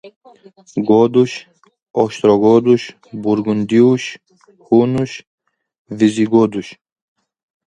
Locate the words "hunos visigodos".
4.71-6.67